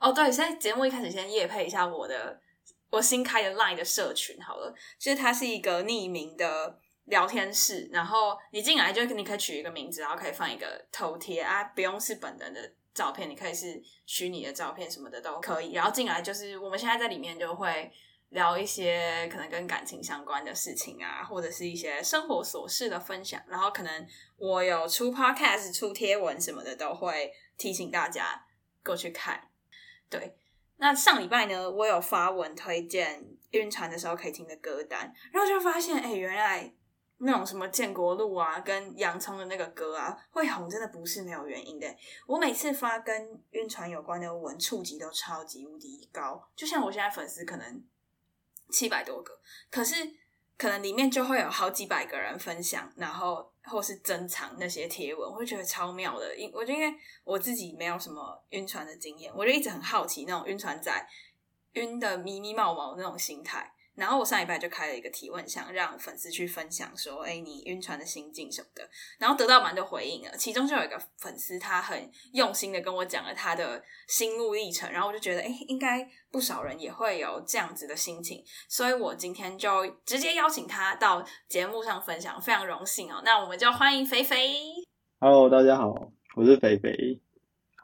[0.00, 2.40] 哦，对，现在节目一开始先夜配一下我的
[2.90, 15.72] 我新开的 LINE 的社群好了，就是它是一个匿名的聊天室，然后你进来就你可以取一个名字，然后可以放一个头贴啊，不用是本人的照片，你可以是虚拟的照片什么的都可以。
[15.72, 17.90] 然后进来就是我们现在在里面就会
[18.30, 23.40] 聊一些可能跟感情相关的事情啊，或者是一些生活琐事的分享。
[23.48, 24.06] 然后可能
[24.36, 28.44] 我有出 podcast、出贴文什么的，都会提醒大家
[28.84, 29.48] 过去看。
[30.08, 30.36] 对，
[30.76, 36.72] 那上礼拜呢，我有发文推荐晕船的时候可以听的歌单，然后就发现，哎，原来
[37.18, 41.86] 那种什么建国路啊，跟洋葱的那个歌啊会红，真的不是没有原因的。
[42.26, 47.82] 我每次发跟晕船有关的文，触及都超级无敌高，就像我现在粉丝可能
[48.70, 49.40] 七百多个，
[49.70, 49.94] 可是
[50.58, 56.34] 可能里面就会有好几百个人分享，然后或是珍藏那些贴文，我会觉得超妙的。
[56.36, 61.08] 因我就因为我自己没有什么晕船的经验，我就一直很好奇那种晕船仔
[61.72, 63.72] 晕的迷迷冒冒那种心态。
[63.96, 68.86] 然后我上礼拜就开了一个提问箱，让粉丝去分享说：“哎，你晕船的心境什么的。”
[69.18, 83.22] 然后得到蛮多回应了，其中就有一个粉丝，他很用心的跟我讲了他的心路历程，然后我就觉得，哎，应该不少人也会有这样子的心情，所以我今天就直接邀请他到节目上分享，非常荣幸哦。
[83.24, 84.56] 那我们就欢迎肥肥。
[85.18, 87.18] Hello，大家好，我是肥肥，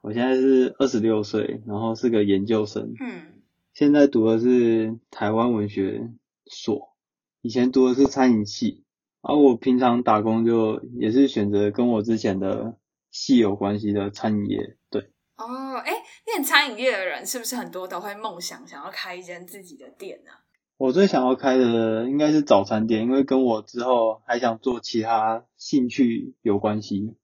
[0.02, 3.31] 我现在是二十六岁，然后是个研究生，嗯
[3.74, 6.10] 现在读的是台湾文学
[6.46, 6.94] 所，
[7.40, 8.84] 以前读的是餐饮系，
[9.22, 12.76] 而我平常打工就也是选择跟我之前的
[13.10, 15.92] 系有关系的餐饮业，对，哦，哎，
[16.26, 20.30] 念餐饮业的人是不是很多都会梦想想要开一间自己的店呢、
[20.76, 27.16] 我最想要开的应该是早餐店，因为跟我之后还想做其他兴趣有关系。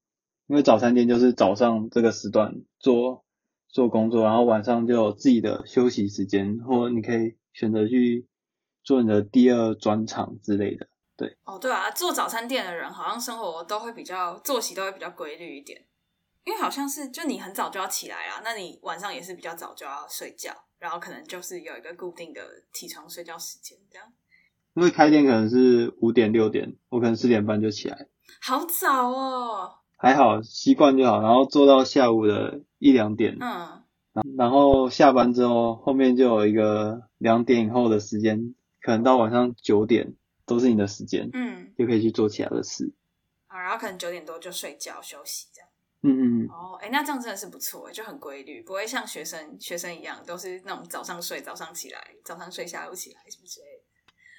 [0.46, 3.26] 因为早餐店就是早上这个时段做
[3.68, 8.26] 做工作，然后晚上就有自己的休息时间，或你可以选择去
[8.82, 10.88] 做你的第二专场之类的。
[11.16, 15.84] 对哦，对啊，做早餐店的人好像生活都会比较作息都会比较规律一点，
[16.44, 22.40] 因为好像是就你很早就要起来啊，那你晚上也是比较早就要睡觉，然后可能就是有一个固定的
[22.72, 24.06] 起床睡觉时间，这样
[24.74, 28.06] 因为开店可能是五点六点，我可能四点半就起来，
[28.40, 29.78] 好早哦。
[30.00, 33.82] 还好习惯就好，然后做到下午的一两点，嗯，
[34.36, 40.14] 然后下班之后，后面就有一个两点以后的时间，可能到晚上九点
[40.46, 42.94] 都是你的时间，嗯，就可以去做其他的事。
[43.48, 45.68] 啊，然后可能九点多就睡觉休息这样。
[46.02, 53.84] 嗯嗯，嗯哦，哎，那这样真的是不错，就很规律，不会像学生学生一样，都是那种早上睡，早上起来，早上睡，下午起来，什么之类的。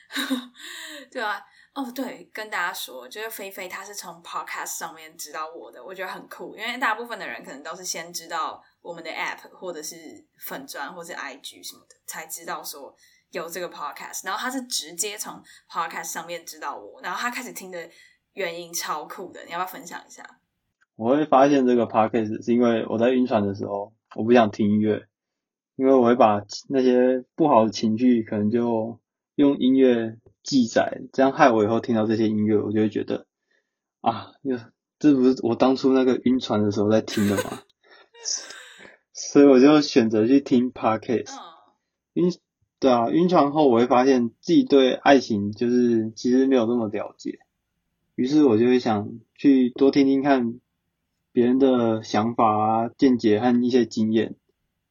[1.11, 1.41] 对啊，
[1.75, 9.95] 哦，对，跟大家说，就是菲菲她是从 podcast 上面知道我的，我觉得很酷，因为大部分的人可能都是先知道我们的 app 或者是
[10.39, 12.93] 粉砖或者 IG 什么的，才知道说
[13.31, 17.89] 有这个 podcast，然后他是直接从 podcast 上面知道我，然后他开始听的
[18.33, 20.23] 原因超酷的，你要不要分享一下？
[20.95, 25.07] 我会发现这个 podcast 是因为我在晕船的时候，我不想听音乐，
[25.77, 28.99] 因为我会把那些不好的情绪可能就
[29.39, 33.25] 用音乐记载，这样害我以后听到这些音乐，我就会觉得
[34.01, 34.57] 啊，又
[34.99, 37.61] 这不是我当初那个晕船的时候在听的吗？
[39.13, 41.33] 所以我就选择去听 podcast。
[41.33, 41.39] 嗯
[42.15, 42.33] 晕，
[42.81, 47.39] 对啊，晕船后我会发现自己对爱情就是其实没有那么了解，
[48.15, 50.59] 于是我就会想去多听听看
[51.31, 54.35] 别人的想法啊、见解和一些经验，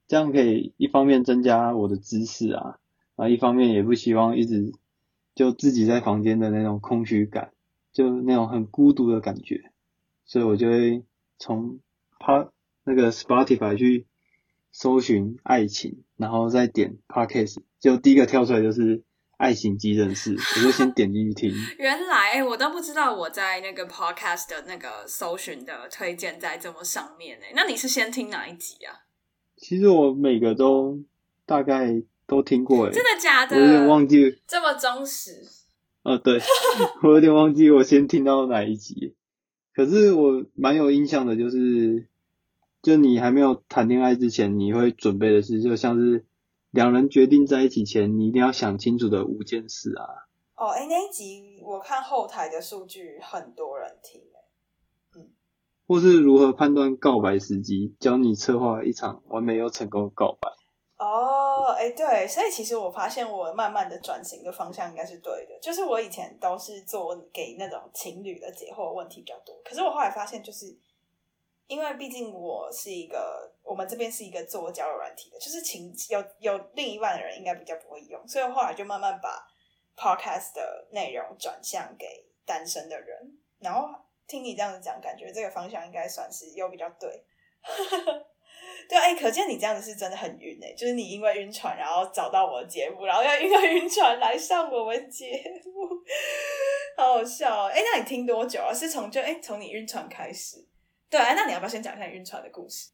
[0.06, 2.78] 这样可以一方面增加我的知识啊，
[3.18, 4.72] 啊，一方面也不希望一直
[5.34, 7.50] 就自己在房间的那种空虚感，
[7.92, 9.72] 就那种很孤独的感觉，
[10.24, 11.02] 所以我就会
[11.36, 11.80] 从
[12.20, 12.50] p
[12.84, 14.06] 那个 Spotify 去
[14.70, 19.02] 搜寻爱情，然后再点 Podcast，就第一个跳出来就是
[19.36, 21.52] 爱情急诊室，我就先点进去听。
[21.78, 29.02] 原来、欸、我都不知道我在那个 podcast 的那个搜寻的推荐在这么上面呢、那你是先听哪一集啊？
[29.56, 31.00] 其实我每个都
[31.44, 33.56] 大概都听过诶，真的假的？
[33.56, 35.42] 我有点忘记，这么忠实。
[36.02, 36.38] 呃，对，
[37.02, 39.16] 我有点忘记我先听到哪一集。
[39.72, 42.06] 可是我蛮有印象的，就是
[42.82, 46.26] 就你还没有谈恋爱之前，你会准备的是，就像是
[46.70, 50.04] 两人决定在一起前，你一定要想清楚的五件事啊。
[50.56, 54.20] 哦，哎，那一集我看后台的数据，很多人听，
[55.16, 55.30] 嗯，
[55.86, 60.50] 或是如何判断告白时机，教你策划一场完美又成功的告白。
[60.98, 70.76] 哦，哎，对，所以其实我发现我慢慢的转型的方向应该是对的，就是我以前都是做给那种情侣的解惑问题比较多，可是我后来发现，就是
[71.68, 79.46] 因为毕竟我是一个，我们这边是一个做交友软体的，就是情有有另一半的人应该比较不会用，所以后来就慢慢把
[79.96, 83.88] podcast 的内容转向给单身的人，然后
[84.26, 87.24] 听你这样子讲，感觉这个方向应该算是又比较对。
[88.88, 95.88] 对，哎，可见你这样子是真的很晕哎，就是你因为晕船，然后找到我的节目，然后要因为晕船来上我们节目，
[96.96, 97.70] 好好笑哦！
[97.70, 98.72] 哎，那你听多久啊？
[98.72, 100.64] 是从就哎从你晕船开始？
[101.10, 102.88] 对，那你要不要先讲一下晕船的故事？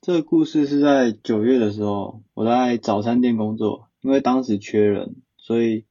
[0.00, 5.84] 这个故事是在九月的时候，我在早餐店工作，因为当时缺人，所以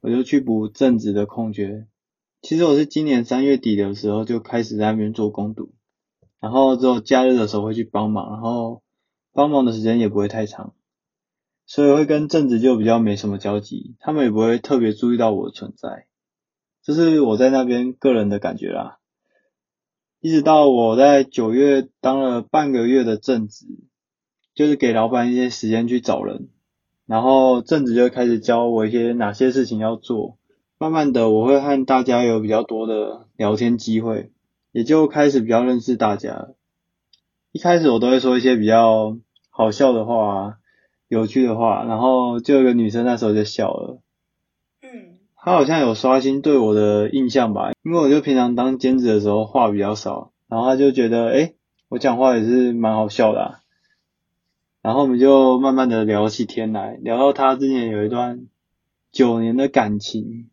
[0.00, 1.86] 我就去补正职的空缺。
[2.42, 5.70] 其实我是今年三月底的时候就开始在那边做工读。
[6.44, 8.82] 然后之后假日的时候会去帮忙，然后
[9.32, 10.74] 帮忙的时间也不会太长，
[11.64, 16.04] 所以会跟正职就比较没什么交集，他们也不会特别注意到我的存在，
[16.82, 18.98] 这是我在那边个人的感觉啦。
[20.20, 23.64] 一直到我在九月当了半个月的正职，
[24.54, 26.50] 就是给老板一些时间去找人，
[27.06, 30.36] 然后正职就开始教我一些哪些事情要做，
[30.76, 34.30] 慢慢的我会和大家有比较多的聊天机会。
[34.74, 36.48] 也就开始比较认识大家。
[37.52, 39.16] 一开始我都会说一些比较
[39.48, 40.58] 好笑的话、
[41.06, 44.00] 有趣的话，然后就有个女生那时候就笑了。
[44.82, 51.52] 嗯，她好像有刷新对我的印象吧，因为我就平常当兼职的时候话比较少，然后她就觉得，哎，
[51.88, 53.60] 我讲话也是蛮好笑的。
[54.82, 58.48] 然后我们就慢慢的聊起天来，聊到她之前有一段
[59.12, 60.50] 九年的感情。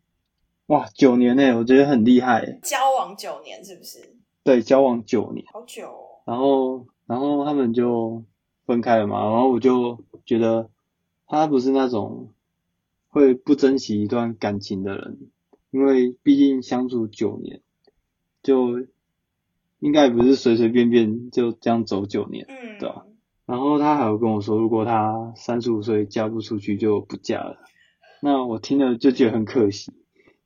[0.66, 2.60] 哇，九年呢，我觉得很厉害。
[2.62, 4.11] 交往九年是不是？
[4.44, 5.88] 对，交往九年，好久。
[6.24, 8.24] 然后，然后他们就
[8.66, 9.22] 分开了嘛。
[9.22, 10.70] 然后我就觉得
[11.26, 12.30] 他不是那种
[13.08, 15.30] 会不珍惜一段感情的人，
[15.70, 17.60] 因为毕竟相处九年，
[18.42, 18.86] 就
[19.78, 23.06] 应该不是随随便便就这样走九年，嗯，对吧？
[23.44, 27.58] 然后他还有跟我说，如果他三十五岁嫁不出去，就不嫁了。
[28.22, 29.92] 那我听了就觉得很可惜。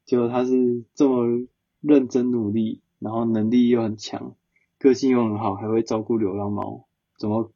[0.06, 1.46] 结果他是这么
[1.80, 4.34] 认真努力，然后能力又很强，
[4.78, 6.86] 个性又很好，还会照顾流浪猫，
[7.18, 7.52] 怎么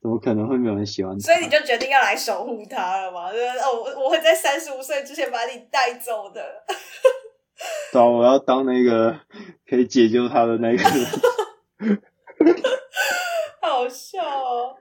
[0.00, 1.20] 怎么可能会没有人喜欢他？
[1.20, 3.30] 所以你就决定要来守护他了吗？
[3.30, 6.64] 哦，我我会在三十五岁之前把你带走的。
[7.92, 9.18] 对，我要当那个
[9.66, 11.06] 可以解救他的那个人。
[13.60, 14.76] 好笑哦！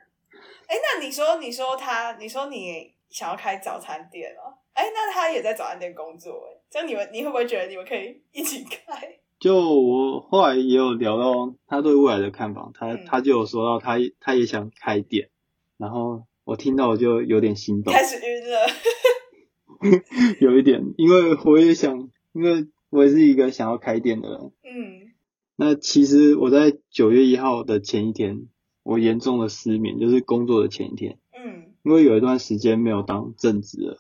[0.67, 4.53] 哎，那你说，你说他，你说你想要开早餐店哦？
[4.73, 9.19] 哎，那他也在早餐店工作，哎，这样你们你会不会觉得你们可以一起开？
[9.45, 15.29] 就我后来也有聊到他对未来的看法，他他就有说到他他也想开店，
[15.77, 20.01] 然后我听到我就有点心动，开始晕了，
[20.41, 25.11] 有一点，因为我也想，因为我也是一个想要开店的人，嗯，
[25.55, 28.47] 那其实我在九月一号的前一天，
[28.81, 33.99] 我严重的失眠，就是工作的前一天，嗯，因为有一段时间没有当正职了。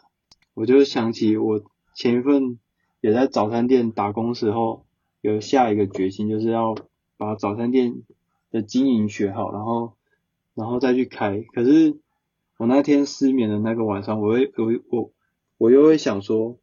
[0.55, 1.61] 我就想起我
[1.93, 2.57] 前一份
[2.99, 4.84] 也在早餐店打工时候，
[5.33, 6.75] 有下一个决心，就是要
[7.17, 8.03] 把早餐店
[8.51, 9.93] 的经营学好，然后
[10.53, 11.41] 然后再去开。
[11.53, 11.97] 可是
[12.57, 15.11] 我那天失眠的那个晚上，我会我我
[15.57, 16.57] 我又会想说，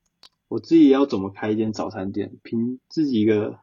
[0.48, 2.32] 我自己要怎么开一间早餐店？
[2.42, 3.58] 凭自己一个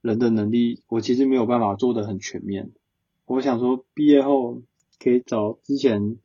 [0.00, 2.70] 人的能力，我其实没有办法做的很全面。
[3.26, 4.62] 我想说，毕业后
[4.98, 6.16] 可以找之前。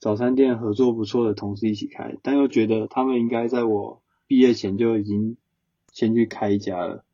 [0.00, 5.36] 早餐店合作不错的同事一起开，但又觉得他们应该在我毕业前就已经
[5.92, 7.04] 先去开一家了，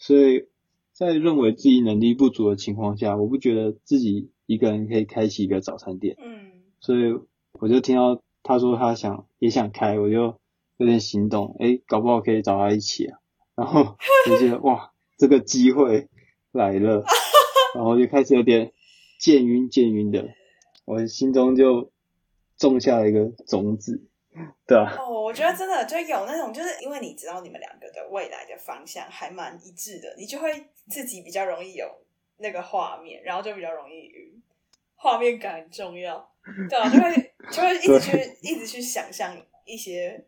[0.00, 0.48] 所以
[0.92, 6.16] 在认为自己能力不足的情况下，我不觉得自己一个人可以开启一个早餐店。
[6.18, 7.20] 嗯，所以
[7.52, 10.40] 我就听到他说他想也想开，我就
[10.78, 13.18] 有点心动，哎，搞不好可以找他一起啊。
[13.54, 16.08] 然后 就觉得哇，这个机会
[16.50, 17.04] 来了，
[17.76, 18.72] 然后就开始有点
[19.20, 20.30] 渐晕渐晕的，
[20.84, 21.92] 我心中就。
[22.60, 24.09] 种下了一个种子，
[24.66, 24.96] 对啊。
[24.98, 31.88] 哦，我觉得真的就有那种，就是因为你知道你们两个的未来的方向还蛮一致的，你就会自己比较容易有
[32.38, 34.42] 那个画面，然后就比较容易晕。
[34.94, 36.30] 画面感很重要，
[36.68, 39.34] 对啊，就会就会一直去一直去想象
[39.64, 40.22] 一些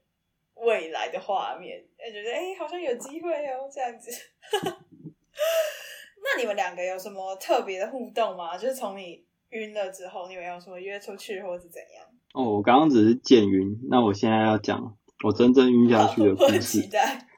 [0.55, 4.11] 未来的画面，就觉得哎，好像有机会哦，这样子。
[6.25, 8.57] 那你们两个有什么特别的互动吗？
[8.57, 12.07] 就是从你晕了之后，你们有什么约出去，或是怎样？
[12.33, 16.89] 哦，我刚刚只是见晕，那我现在要讲我真正晕下去的 故我期事。
[16.91, 17.29] 待。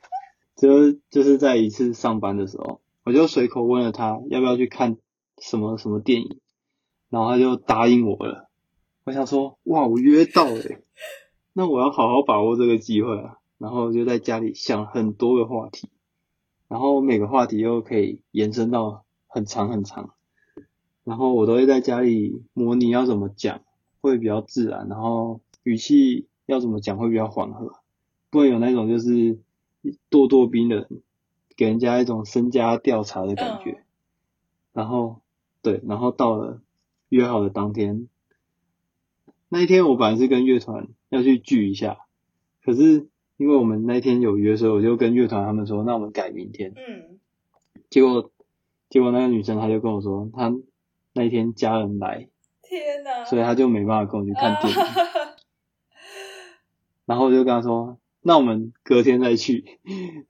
[0.57, 4.97] 就就是在一次上班的时候，我就随口问了他要不要去看
[5.39, 6.39] 什么什么电影，
[7.11, 8.49] 然后他就答应我了。
[9.05, 10.83] 我想说，哇，我约到了欸，
[11.53, 13.39] 那我要好好把握这个机会啊。
[13.59, 15.89] 然后就在家里想很多个话题，
[16.69, 20.11] 然后每个话题又可以延伸到很长很长，
[21.03, 23.63] 然后我都会在家里模拟要怎么讲
[24.09, 27.81] 会比较自然，然后语气要怎么讲会比较缓和，
[28.31, 29.39] 不会有那种就是
[30.11, 30.89] 咄咄逼人，
[31.57, 33.71] 给人家一种身家调查的感觉。
[33.71, 33.81] 嗯
[34.75, 35.21] 然后
[35.63, 36.61] 对，然后到了
[37.09, 38.09] 约好的当天，
[39.49, 41.99] 那一天我本来是跟乐团要去聚一下，
[42.65, 43.07] 可是
[43.37, 46.73] 因为我们那天有约，所以我就跟乐团他们说，那我们改明天。
[46.75, 47.21] 嗯，
[47.89, 48.33] 结果
[48.91, 50.53] 结果那个女生她就跟我说，她
[51.13, 52.27] 那一天家人来，
[52.79, 53.25] 天哪！
[53.25, 54.81] 所以他就没办法跟我去看电影。
[54.81, 55.35] 啊
[57.07, 59.79] 然后我就跟他说，那我们隔天再去。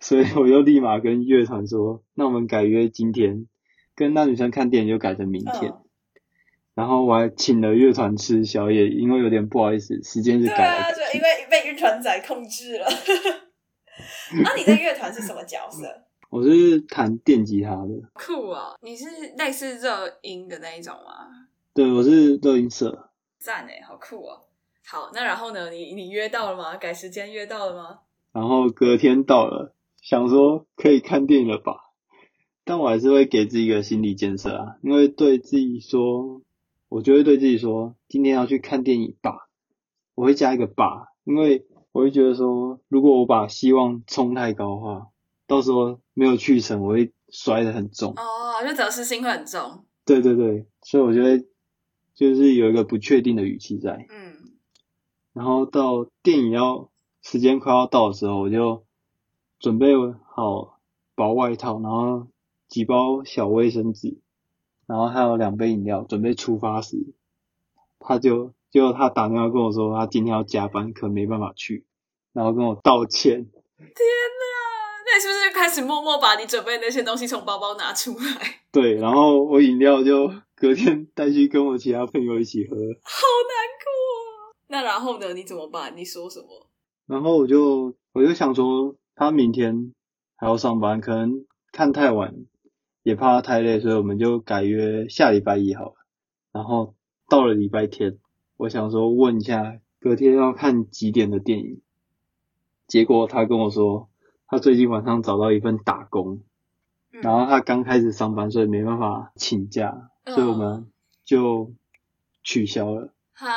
[0.00, 3.46] 所以我又立马跟乐团说，那我们改约今天，
[3.94, 5.70] 跟那女生看电影就改成明天。
[5.70, 5.80] 嗯
[6.74, 10.92] 然后我还请了乐团吃宵夜，因为有点不好意思，时间是改了。
[10.92, 11.08] 对啊。
[11.12, 12.86] 就因为被晕船仔控制了。
[14.42, 15.86] 那、你在乐团是什么角色？
[16.30, 18.76] 我是弹电吉他的，酷哦！
[18.82, 19.06] 你是
[19.38, 21.46] 类似热音的那一种吗？
[21.74, 23.10] 对，我是乐音社。
[23.40, 24.42] 赞哎，好酷哦！
[24.86, 25.70] 好，那然后呢？
[25.72, 26.76] 你你约到了吗？
[26.76, 27.98] 改时间约到了吗？
[28.30, 31.72] 然后隔天到了，想说可以看电影了吧，
[32.64, 36.42] 但我还是会给自己一个心理建设啊，因为对自己说，
[36.88, 39.48] 我就会对自己说，今天要去看电影吧，
[40.14, 45.08] 我会加一个吧，因为我会觉得说，如果我把希望冲太高的话，
[45.48, 48.12] 到时候没有去成，我会摔得很重。
[48.12, 49.84] 哦，就得失心会很重。
[50.04, 51.44] 对对对，所以我觉得
[52.14, 54.06] 就是有一个不确定的语气在。
[54.10, 54.52] 嗯，
[55.32, 56.90] 然后到电影要
[57.22, 58.84] 时间快要到的时候，我就
[59.58, 59.94] 准备
[60.34, 60.78] 好
[61.14, 62.28] 薄外套，然后
[62.68, 64.18] 几包小卫生纸，
[64.86, 66.96] 然后还有两杯饮料，准备出发时，
[67.98, 71.84] 他就就他打电话跟我说，他今天要加班，可能没办法去，
[72.32, 73.44] 然后跟我道歉。
[73.78, 73.94] 天哪！
[75.06, 78.60] 那你是不是就开始默默把你准备的那些东西从包包拿出来？
[78.72, 80.32] 对，然后我饮料就
[80.64, 83.54] 隔天带去跟我其他朋友一起喝，好难
[83.84, 84.56] 过哦。
[84.68, 85.34] 那然后呢？
[85.34, 85.94] 你怎么办？
[85.94, 86.66] 你说什么？
[87.04, 89.92] 然后我就我就想说，他明天
[90.36, 92.34] 还要上班，可能看太晚，
[93.02, 95.96] 也怕他太累，所以我们就改约下礼拜一好了。
[96.50, 96.94] 然后
[97.28, 98.16] 到了礼拜天，
[98.56, 101.82] 我想说问一下隔天要看几点的电影，
[102.86, 104.08] 结果他跟我说，
[104.46, 106.40] 他最近晚上找到一份打工，
[107.12, 110.90] 嗯然后他刚开始上班，所以没办法请假，所以我们
[111.24, 111.72] 就
[112.42, 113.12] 取消了。
[113.34, 113.48] 哈，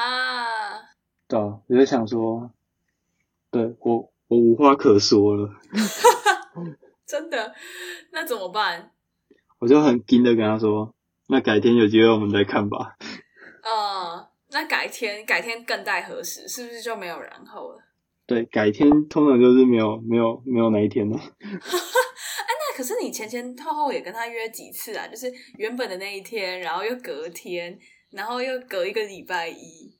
[1.27, 2.51] 对啊，我就想说，
[3.51, 5.53] 对我我无话可说了，
[7.05, 7.53] 真的？
[8.11, 8.91] 那怎么办？
[9.59, 10.93] 我就很硬的跟他说，
[11.27, 12.97] 那改天有机会我们再看吧。
[13.63, 16.47] 呃，那改天改天更待何时？
[16.47, 17.79] 是不是就没有然后了？
[18.25, 21.17] 对，改天通常就是没有没有没有那一天了。
[22.77, 25.07] 那可是你前前后后也跟他约几次啊？
[25.07, 27.75] 就是原本的那一天，然后又隔天，
[28.11, 29.97] 然后又隔一个礼拜一。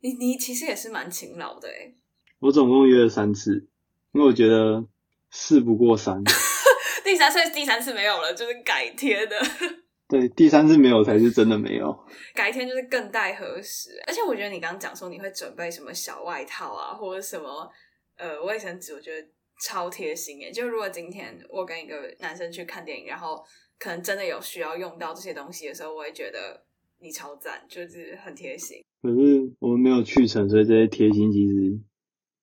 [0.00, 1.94] 你你其实也是蛮勤劳的诶
[2.40, 3.68] 我总共约了三次，
[4.12, 4.82] 因为我觉得
[5.30, 6.22] 事不过三。
[7.04, 9.36] 第三次第三次没有了，就是改天的。
[10.08, 11.94] 对，第三次没有才是真的没有。
[12.34, 13.90] 改天就是更待何时？
[14.06, 17.70] 而且我觉得你刚刚讲说你会准备什么小外套啊，或者什么
[18.16, 19.26] 呃卫生纸，我觉得
[19.62, 20.50] 超贴心耶。
[20.50, 23.42] 就如果今天我跟一个男生去看电影，然后
[23.78, 26.64] 可能真的有需要用到这些东西的时候，我会觉得
[27.00, 28.82] 你超赞，就是很贴心。
[29.02, 31.78] 可是我们没有去成，所以这些贴心其实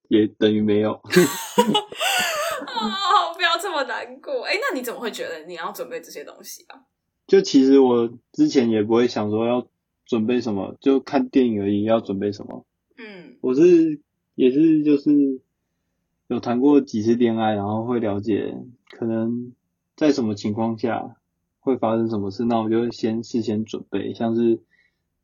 [0.09, 0.91] 也等于没有。
[0.91, 1.01] 哦，
[3.35, 4.43] 不要这么难过。
[4.43, 6.79] 哎，那你怎么会觉得你要准备这些东西啊？
[7.27, 9.67] 就其实我之前也不会想说要
[10.05, 12.65] 准备什么，就看电影而已，要准备什么。
[12.97, 14.01] 嗯我是
[14.35, 15.09] 也是就是
[16.31, 18.55] 有谈过几次恋爱，然后会了解
[18.89, 19.51] 可能
[19.97, 21.17] 在什么情况下
[21.59, 24.61] 会发生什么事，那我就会先事先准备，像是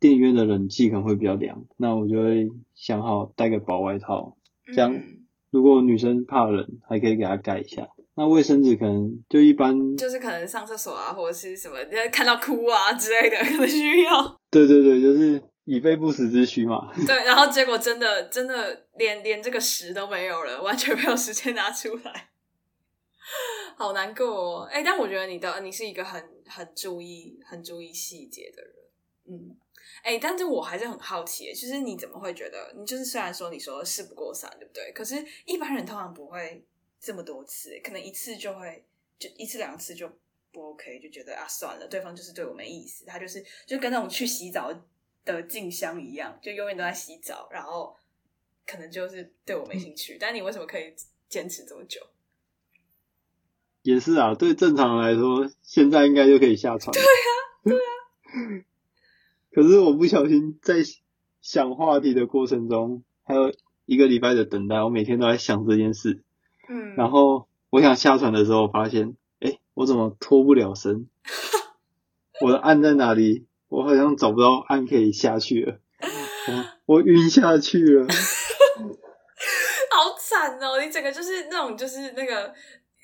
[0.02, 4.36] 电影院的冷气可能会比较凉，那我就会想好带个薄外套，
[4.76, 7.88] 这样嗯如果女生怕冷，还可以给她盖一下。
[8.16, 14.38] 那卫生纸可能就一般，就是可能上厕所啊，或者是什么，就是看到哭啊之类的，可能需要。
[14.52, 16.92] 对对对，就是以备不时之需嘛。
[17.06, 22.30] 对，然后结果真的真的连连这个时都没有了，完全没有时间拿出来，
[23.78, 24.64] 好难过哦。
[24.72, 28.74] 哎、但我觉得你的你是一个很很注意很注意细节的人，
[29.30, 29.58] 嗯。
[30.04, 34.92] 哎，但是我还是很好奇，就是你怎么会觉得，你就是虽然说你说事不过三，对不对？
[34.94, 36.64] 可是一般人通常不会
[37.00, 38.86] 这么多次，可能一次就会
[39.20, 40.10] 就一次两次就
[40.52, 44.72] 不 OK，就觉得啊算了，对方就是对我没意思，他就是就跟那种去洗澡
[45.36, 47.96] 的静香一样，就永远都在洗澡，然后
[48.66, 50.18] 可能就是对我没兴趣。
[50.20, 50.96] 但你为什么可以
[51.30, 52.00] 坚持这么久？
[53.84, 56.92] 也是啊，对正常人来说，现在应该就可以下船。
[56.94, 57.30] 对啊，
[57.64, 58.64] 对啊。
[59.52, 60.76] 可是我不小心在
[61.42, 63.54] 想话题的过程中，还有
[63.86, 66.22] 一个礼拜的等待，我每天都在想这件事。
[66.70, 66.96] 嗯。
[66.96, 71.10] 然后我想下船的时候，发现，哎，我怎么脱不了身？
[72.42, 73.47] 我的岸在哪里？
[73.70, 75.80] 我好像找不到岸可以下去了。
[76.86, 78.08] 我晕下去了。
[79.92, 80.80] 好惨哦！
[80.82, 82.54] 你整个就是那种，就是那个。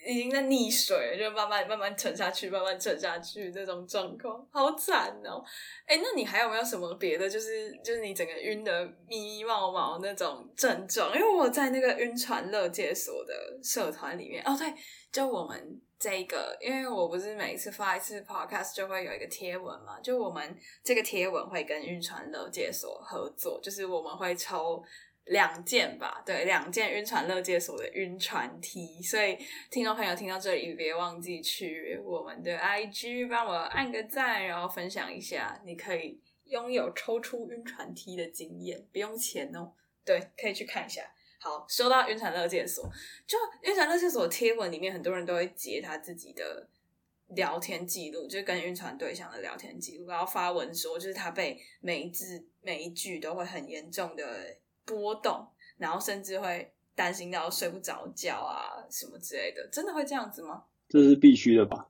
[0.06, 5.42] 已经在溺水，就慢慢慢慢沉下去，慢慢沉下去这种状况，好惨哦！
[5.86, 7.30] 哎，那你还有没有什么别的？
[7.30, 11.16] 就是就是你整个晕的迷迷毛毛那种症状？
[11.16, 14.68] 因为我在那个晕船乐界所的社团里面，哦对，
[15.14, 24.84] 就我们这个，因为我不是每一次发一次 podcast 就会有一个贴文嘛，就我们这个贴文会跟晕船乐界所合作，就是我们会抽。
[25.28, 29.38] 两件吧，对，两件晕船乐界所的晕船 T，所以
[29.72, 39.72] 听众朋友听到这里，别忘记去我们的 IG 帮我按个赞，然后分享一下，你可以拥有抽出晕船 T 的经验，不用钱哦。
[40.04, 41.02] 对，可以去看一下。
[41.44, 42.90] 好，说到晕船乐界所，
[43.28, 46.68] 就晕船乐界所贴文里面，很多人都会截他自己的
[47.36, 54.58] 聊天记录，就是跟晕船对象的聊天记录，然后发文说，就是他被每一字每一句都会很严重的。
[54.86, 55.48] 波动，
[55.78, 60.66] 然后甚至会担心到睡不着觉啊，什么之类的，真的会这样子吗？
[60.90, 61.88] 这是必须的吧？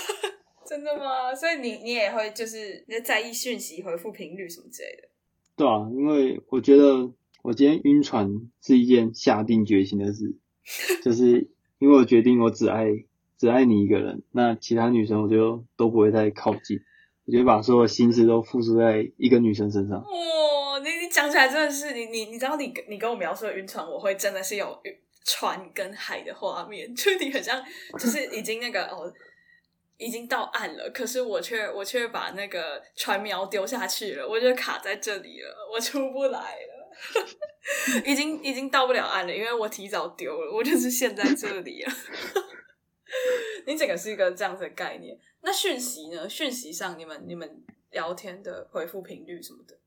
[0.68, 1.34] 真的吗？
[1.34, 5.08] 所以你你也会就是你在意讯息回复频率什么之类的？
[5.56, 7.10] 对啊，因为我觉得
[7.46, 8.28] 我今天晕船
[8.60, 10.34] 是一件下定决心的事，
[11.04, 11.48] 就是
[11.78, 12.88] 因为我决定我只爱
[13.38, 16.80] 只爱你一个人，那其他女生我就都不会再靠近，
[17.24, 19.98] 我就把所有心思都付出在一个女生身上。
[19.98, 24.76] 哇你你讲起来真的是你你你知道你你跟我描述的晕船，我会真的是有
[25.24, 27.62] 船跟海的画面，就你很像
[27.96, 29.12] 就是已经那个哦，
[29.98, 36.75] 已经到岸了，可是我却我却把那个船苗丢下去了，我就卡在这里了，我出不来了，
[38.04, 41.92] 已经已经到不了岸了，因为我提早丢了，我就是陷在这里了。
[43.66, 46.28] 你整个是一个这样子的概念，那讯息呢？
[46.28, 49.78] 讯息上你们你们聊天的回复频率什么的？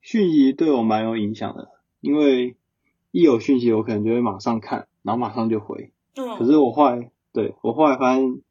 [0.00, 1.68] 讯息对我蛮有影响的，
[2.00, 2.56] 因为
[3.10, 5.92] 一有讯息，我可能就会马上看，然后马上就回。
[6.14, 6.36] 嗯。
[6.36, 8.42] 可是我后来，对我后来发现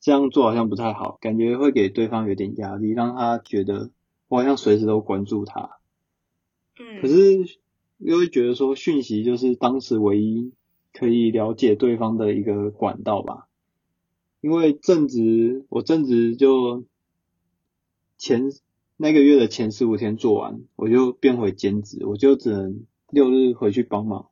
[0.00, 3.90] 这样做好像不太好，感觉会给对方有点压力，让他觉得
[4.28, 5.78] 我好像随时都关注他。
[6.78, 7.00] 嗯。
[7.00, 7.58] 可是
[7.98, 10.52] 又会觉得说，讯息就是当时唯一
[10.92, 13.48] 可以了解对方的一个管道吧。
[14.40, 16.84] 因为正职，我正职就
[18.18, 18.50] 前。
[18.98, 24.28] 那个月的前十五天做完，我就变回兼职，我就只能六日回去帮忙，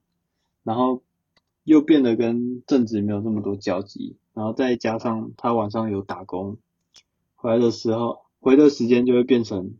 [0.62, 1.02] 然后
[1.64, 6.58] 又变得跟正职没有那么多交集，然后再加上他晚上有打工，
[7.34, 9.74] 回来的时候回的时间就会变成，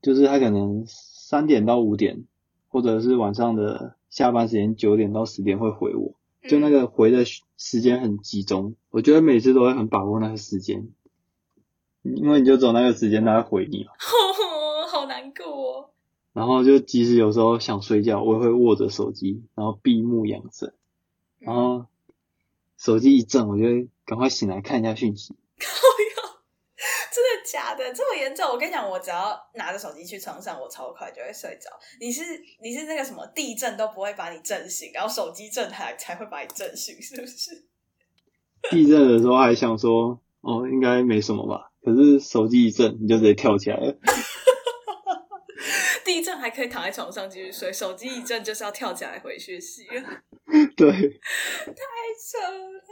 [0.00, 0.86] 就是他可能
[1.26, 2.24] 三点到五点，
[2.68, 6.12] 或者是晚上的下班时间九点到十点会回我，
[6.46, 7.24] 就那个回的
[7.56, 10.86] 时间很集中，我觉得每次都会很把握那个时间。
[12.02, 13.92] 因为你就走那个时间，他会回你嘛，
[14.92, 15.94] 好难过。
[16.34, 20.74] 然后就即使有时候想睡觉，我也会握着手机，然后闭目养神。
[21.38, 21.86] 然后
[22.76, 25.34] 手机一震，我就会赶快醒来看一下讯息。
[27.54, 27.94] 假的？
[27.94, 28.50] 这么严重？
[28.50, 31.70] 我跟你讲，我只要拿着手机去床上，我超快就会睡着。
[32.00, 32.22] 你是
[32.60, 37.68] 你是那个什么地震都不会把你震醒，然后手机震还才会把你震醒，是不是？
[38.70, 41.70] 地震的时候还想说，哦，应该没什么吧。
[41.84, 43.96] 可是手机一震，你就直接跳起来了。
[46.04, 49.86] 地震还可以躺在床上继续睡，手机一震就是要跳起来回学习。
[50.76, 51.72] 对，太
[52.18, 52.82] 扯了。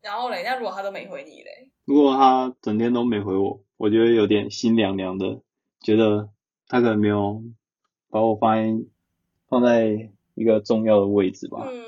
[0.00, 1.61] 然后嘞，那如果他都没回你嘞？
[1.84, 5.40] 如果他整天都没回我，我觉得有点心凉凉的，
[5.80, 6.30] 觉得
[6.68, 7.42] 他可能没有
[8.08, 8.84] 把我放在
[9.48, 11.66] 放在一个重要的位置吧。
[11.70, 11.82] 嗯。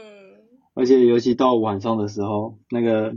[0.74, 3.16] 而且尤其到晚上的时候，那个。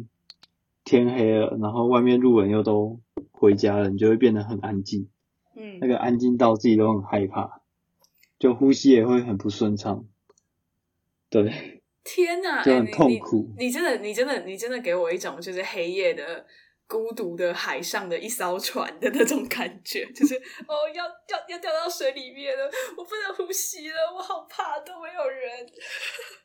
[0.89, 3.01] 天黑了，然后外面路人又都
[3.33, 5.09] 回家了，你就会变得很安静。
[5.53, 7.59] 嗯，那个安静到自己都很害怕，
[8.39, 10.05] 就呼吸也会很不顺畅。
[11.29, 13.49] 对，天哪，就很痛苦。
[13.57, 16.45] 你真的，你真的，你真的给我一种就是黑夜的
[16.87, 20.35] 孤独的海上的一艘船的那种感觉， 就是
[20.67, 25.67] 哦，要要要掉到水里面了，我不能呼吸了，我好怕，都没有人。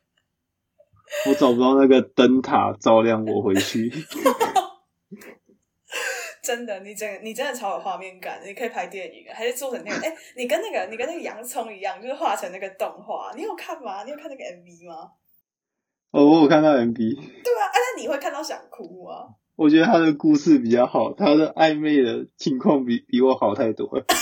[1.27, 3.89] 我找不到那个灯塔照亮我回去。
[6.43, 10.05] 真的，你真你真的超有画面感，你可以拍电影，还是做成那个？
[10.05, 13.31] 哎，你跟那个你跟那个洋葱一样，就是画成那个动画。
[13.35, 14.03] 你有看吗？
[14.03, 15.11] 你有看那个 MV 吗？
[16.11, 16.95] 哦，我有看到 MV。
[16.95, 19.35] 对啊，那你会看到想哭吗？
[19.55, 24.05] 我觉得他的故事比较好，他的暧昧的情况比比我好太多了。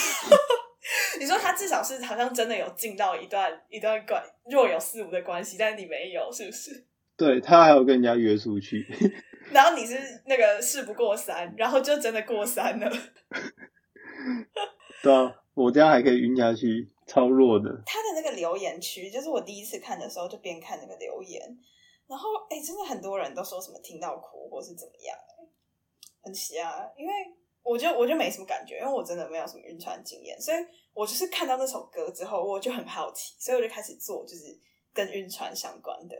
[1.19, 6.85] 你说他至少是好像真的有进到一段一段关若有似无的关系，但是你没有，是不是？
[7.15, 8.85] 对他还有跟人家约出去，
[9.53, 12.91] 然后你是那个事不过三，然后就真的过三了。
[15.03, 17.69] 对啊，我这样还可以晕下去，超弱的。
[17.85, 21.39] 他的那个留言区，就是我第一次看的时候，就边看那个留言，
[22.11, 25.17] 然后哎，真的很多人都说什么听到哭或是怎么样，
[26.21, 26.85] 很奇啊。
[26.97, 27.13] 因为
[27.63, 30.57] 我就我就没什么感觉，因为我真的没有什么晕船经验，所以
[30.93, 34.59] 我就是看到那首歌之后，我就很好奇，所以我就开始做就是
[34.93, 36.15] 跟晕船相关的。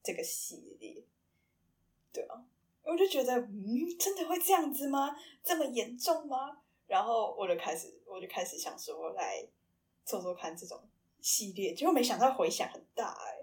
[0.00, 1.04] 这个系列，
[2.12, 2.42] 对啊，
[2.82, 5.14] 我就觉得，嗯，真的会这样子吗？
[5.44, 6.62] 这么严重吗？
[6.86, 9.46] 然后我就开始，我就开始想说，来
[10.06, 10.80] 做做看这种
[11.20, 13.37] 系列，结果没想到回响很大，哎，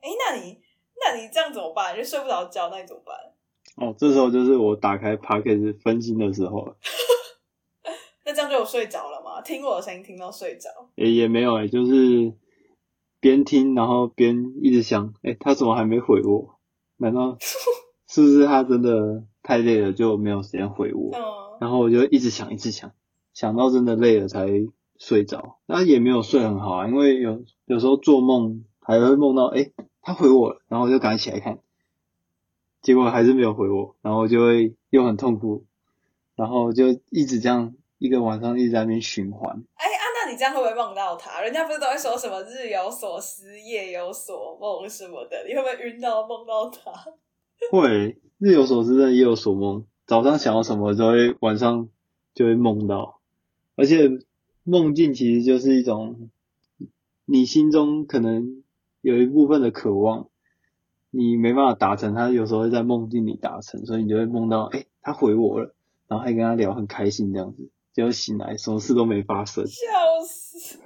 [0.00, 0.58] 哎，那你，
[1.00, 1.96] 那你这样怎么办？
[1.96, 3.16] 就睡不着觉，那你怎么办？
[3.76, 6.76] 哦，这时候就是我打开 p o c k e t 分心的时候了。
[8.24, 9.40] 那这样就有睡着了吗？
[9.42, 10.70] 听我的声音听到睡着？
[10.94, 12.32] 也也没有，哎，就是。
[13.18, 16.60] 边听，然后边一直想，哎，他怎么还没回我？
[16.98, 17.36] 难道
[18.06, 21.10] 是不是他真的太累了，就没有时间回我？
[21.58, 22.92] 然后我就一直想，一直想，
[23.34, 24.46] 想到真的累了才
[24.98, 25.58] 睡着。
[25.66, 31.58] 那也没有睡很好啊，因为有有时候做梦还会梦到，哎，他回我了，然后我就赶紧起来看，
[32.82, 35.64] 结果还是没有回我，然后就会又很痛苦，
[36.34, 39.64] 然后就一直这样一个晚上一直在那边循环。
[39.74, 39.84] 哎。
[40.28, 41.40] 你这样会不会梦到他？
[41.40, 45.44] 人家不是都会说什么日有所思，夜有所梦什么的？
[45.46, 46.92] 你会不会晕到梦到他？
[47.70, 49.86] 会，日有所思，夜有所梦。
[50.04, 51.88] 早上想要什么，就会晚上
[52.34, 53.20] 就会梦到。
[53.76, 54.10] 而且
[54.64, 56.28] 梦境其实就是一种
[57.24, 58.64] 你心中可能
[59.06, 60.30] 有一部分的渴望，
[61.10, 65.76] 你没办法达成，他有时候会在梦境里达成，所以你就会梦到，哎，他回我了，
[66.08, 67.70] 然后还跟他聊，很开心这样子。
[67.92, 69.64] 结果醒来，什么事都没发生。
[69.64, 69.76] 笑
[70.26, 70.80] 死！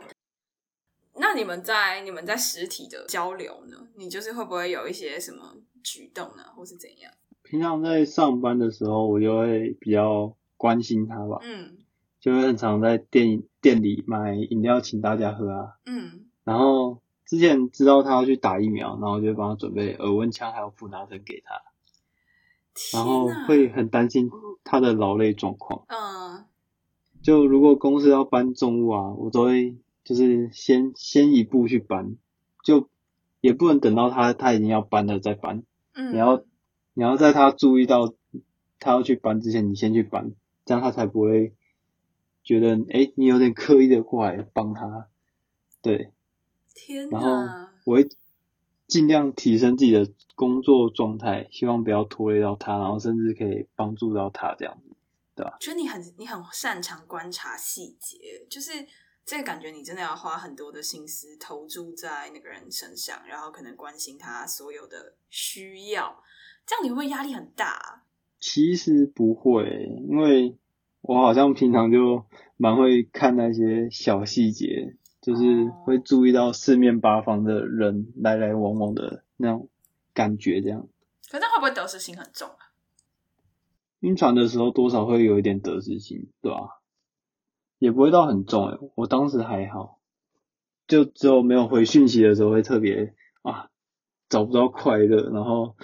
[1.15, 3.89] 那你们在你们在实体的交流呢？
[3.97, 7.11] 你就是会不会有一些什么举动呢，或是怎样？
[7.43, 11.39] 平常在上班的时候，我就会比较关心他吧。
[11.43, 11.79] 嗯。
[12.21, 15.79] 就会很常在店店里买饮料请大家喝啊。
[15.87, 16.27] 嗯。
[16.45, 17.01] 然后
[17.31, 21.63] 之前知道他要去打疫苗，然后就帮他准备耳温枪还有复拿疼给他。
[22.93, 24.29] 然后会很担心
[24.65, 25.85] 他的劳累状况。
[25.87, 26.45] 嗯。
[27.23, 32.17] 就如果公司要搬重物啊，我都会就是先先一步去搬，
[32.65, 32.89] 就
[33.41, 35.63] 也不能等到他他已经要搬了再搬。
[35.95, 36.13] 嗯。
[36.13, 36.43] 你要
[36.95, 38.13] 你要在他注意到
[38.81, 40.33] 他要去搬之前，你先去搬，
[40.65, 41.53] 这样他才不会
[42.43, 45.07] 觉得哎你有点刻意的过来帮他。
[45.81, 46.11] 对。
[46.87, 47.29] 天然后
[47.85, 48.09] 我会
[48.87, 54.97] 尽量提升自己的工作状态，希望不要拖累到他，然后甚至可以帮助到他这样子。
[55.59, 58.73] 觉得你很你很擅长观察细节，就是
[59.25, 66.23] 这个感觉，你真的要花很多的心思投注在那个人身上，然后可能关心他所有的需要，
[66.67, 68.03] 这样你会不会压力很大？
[68.39, 69.65] 其实不会，
[70.09, 70.59] 因为
[71.01, 72.23] 我好像平常就
[72.59, 79.69] 蛮会看那些小细节，就是会注意到四面八方的人来来往往的那种
[80.15, 80.89] 感觉，这样。
[81.31, 82.73] 可是会不会得失心很重啊？
[84.01, 86.81] 晕船的时候多少会有一点得失心，对吧？
[87.79, 90.01] 也不会到很重诶，我当时还好，
[90.87, 93.71] 就只有没有回讯息的时候会特别啊，
[94.29, 95.77] 找不到快乐，然后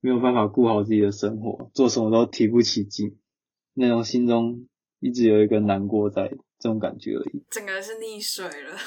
[0.00, 3.18] 没有办法顾好自己的生活，做什么都提不起劲，
[3.74, 4.66] 那种心中
[5.00, 7.42] 一直有一个难过在，这种感觉而已。
[7.50, 8.78] 整个是溺水了。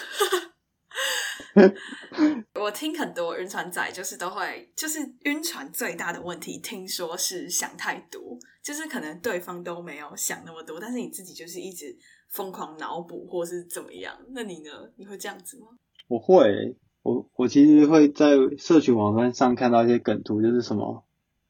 [2.55, 11.93] 我听很多晕船仔，就是都会，就是晕船最大的问题，听说是想太多，就是可能对方都没有想那么多，但是你自己就是一直
[12.29, 14.17] 疯狂脑补或是怎么样。
[14.29, 14.71] 那你呢？
[14.95, 15.67] 你会这样子吗？
[16.07, 21.05] 我会，我我其实会在社群网站上看到一些梗图，就是什么，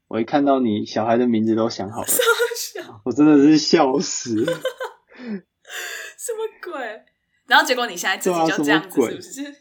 [0.07, 2.07] 我一看到你小孩的名字都想好了，
[3.05, 4.43] 我真的是笑死，
[6.25, 7.03] 什么鬼？
[7.45, 9.55] 然后结果你现在自己就这样子，是不是？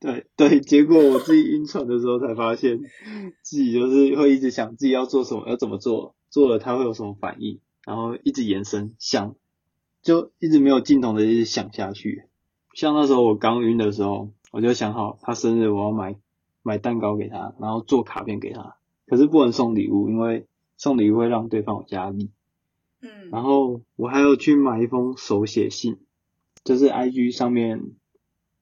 [0.00, 2.80] 对对，结果我自己晕船的时候才发现，
[3.40, 9.36] 自己就是会一直想自己要做什么，要怎么做，做了他会有什么反应，然后一直延伸想，
[10.02, 12.28] 就一直没有尽头的一直想下去。
[12.74, 16.16] 像那时候我刚晕的时候，我就想好他生日我要买
[16.62, 20.46] 买蛋糕给他，然后做卡片给他，可是不能送礼物，因为
[20.76, 22.30] 送礼物会让对方有压力。
[23.04, 25.98] 嗯，然后我还有去买一封手写信，
[26.64, 27.92] 就是 I G 上面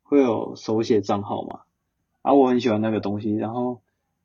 [0.03, 1.61] 会有手写账号嘛，
[2.23, 3.33] 啊，我很喜欢那个东西。
[3.33, 3.83] 然后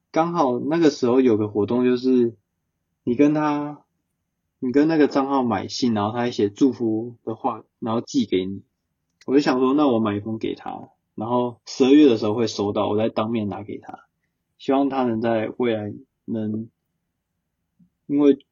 [0.10, 2.36] 刚好那个时候有个活动，就是
[3.04, 3.84] 你跟他，
[4.58, 8.64] 你跟那个账号买信，然后他还写祝福的话，然后寄给你。
[9.28, 14.00] 我就想说，那我买一封给他，然后十二月的时候会收到，我再当面拿给他，
[14.58, 15.94] 希望他能在未来
[16.26, 16.70] 能
[18.08, 18.44] 因为。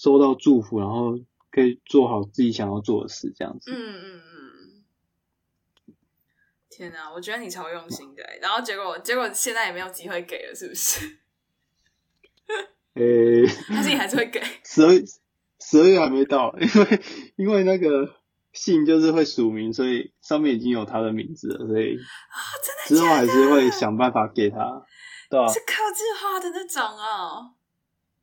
[0.00, 1.18] 收到祝福，然后
[1.50, 3.72] 可以做好自己想要做的事，这样子。
[3.72, 4.84] 嗯嗯嗯。
[6.70, 11.18] 天哪，我觉得你超用心的，然后结果结果现在也没有机会给了，是不是？
[12.94, 14.40] 诶， 但是你还是会给。
[14.64, 14.92] 十二
[15.60, 17.02] 十二月还没到，因为
[17.34, 18.14] 因为那个
[18.52, 24.86] 信就是会署名，所以上面已经有他的名字了，所以啊，真的之后还是会想办法给他，
[25.28, 25.52] 对吧？
[25.52, 27.54] 是刻字化的那种哦。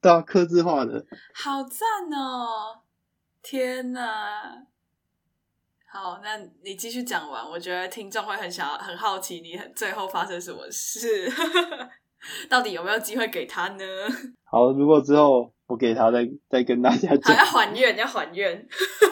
[0.05, 1.81] 对啊，刻字化的，好赞
[2.15, 2.79] 哦！
[3.41, 4.63] 天哪，
[5.91, 11.27] 好，那你继续讲完，我觉得听众会很想很好奇，你最后发生什么事，
[12.47, 13.83] 到底有没有机会给他呢？
[14.43, 18.67] 好，如果之后我给他，再再跟大家讲，要还愿，要还愿。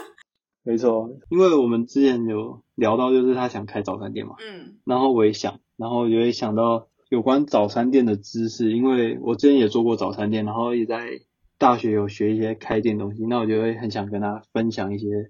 [0.61, 6.87] 没错，因为我们之前有聊到，就是他想开早餐店嘛，嗯，然后我也想，然后也会想到。
[7.13, 11.21] 有关早餐店的知识，因为我之前也做过早餐店，然后也在
[11.59, 15.29] 大学有学一些开店东西，那我就会很想跟他分享一些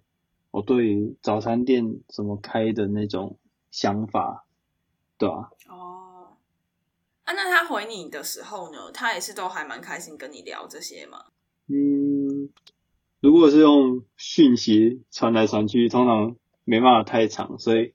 [0.50, 3.38] 我对于早餐店怎么开的那种
[3.70, 4.46] 想法，
[5.18, 5.50] 对吧？
[5.68, 6.38] 哦，
[7.26, 11.26] 啊，那他回你的时候呢，他也是都还蛮开心跟你聊这些吗？
[11.68, 12.48] 嗯，
[13.20, 17.94] 如果是用讯息传来传去，通常没办法太长，所以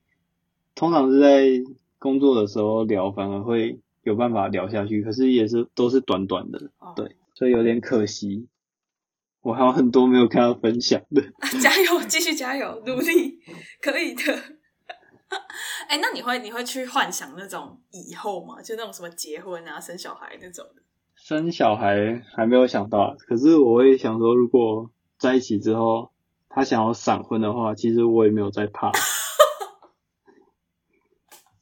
[0.74, 1.64] 通常是在。
[1.98, 8.48] 工作的时候聊，反而会有办法聊下去，可是也是都是短短的，对，所以有点可惜。
[9.40, 11.22] 我还有很多没有跟他分享的。
[11.60, 13.38] 加油，继续加油，努力，
[13.80, 14.22] 可以的。
[15.88, 18.60] 哎，那你会你会去幻想那种以后吗？
[18.60, 20.82] 就那种什么结婚啊、生小孩那种的？
[21.14, 26.10] 生小孩还没有想到，可是我会想说，如果在一起之后，
[26.48, 28.90] 他想要闪婚的话，其实我也没有在怕。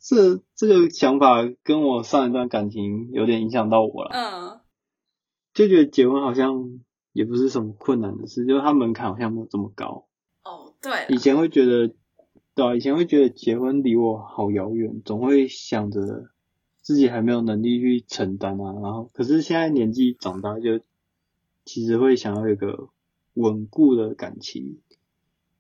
[0.09, 4.61] 这这个想法跟我上一段感情有点影响到我了，嗯，
[5.53, 6.79] 就觉得结婚好像
[7.13, 10.07] 也不是什么困难的事，就是它门槛好像没有这么高。
[10.45, 11.93] 哦，对，以前会觉得，
[12.55, 16.31] 对啊，以前会觉得结婚离我好遥远，总会想着
[16.81, 18.75] 自己还没有能力去承担啊。
[18.81, 20.79] 然后，可是现在年纪长大，就
[21.65, 22.91] 其实会想要一个
[23.35, 24.79] 稳固的感情。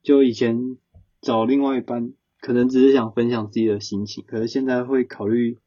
[0.04, 0.76] 就以前
[1.20, 2.12] 找另外一半。
[2.40, 5.58] 可能只是想分享自己的心情，可是现在会考虑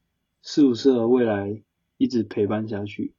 [0.42, 1.62] 适不适合未来
[1.98, 3.14] 一直陪伴下去。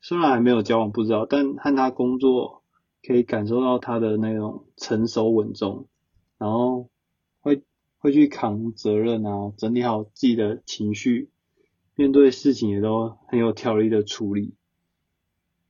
[0.00, 2.62] 虽然还没有交往，不知道，但和他工作
[3.02, 5.86] 可以感受到他的那种成熟稳重，
[6.38, 6.88] 然后
[7.40, 7.62] 会
[7.98, 11.28] 会去扛责任啊，整理好自己的情绪，
[11.94, 14.54] 面对事情也都很有条理的处理。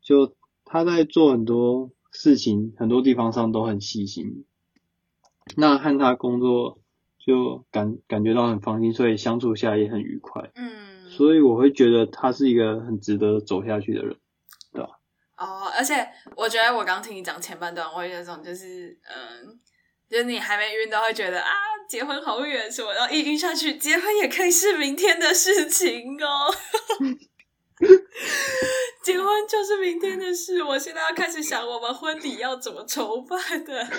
[0.03, 4.44] 就他在做很多事情，很多地方上都很细心。
[5.57, 6.79] 那和他工作。
[7.28, 10.50] 就感感觉到很放心，所以相处下来也很愉快。
[10.54, 14.16] 嗯，所以我会觉得他是一个很值得走下去的人，
[14.72, 14.88] 对吧？
[15.36, 19.60] 哦，而且我觉得我刚听你讲前半段，我有种就是，嗯，
[20.08, 21.52] 就是你还没晕到会觉得啊，
[21.86, 26.50] 结婚好远什么，然后一晕下去，结婚也可以是明天的事情哦。
[29.04, 33.86] 结婚就是明天的事，我现在要开始想我们婚礼要怎么筹办的。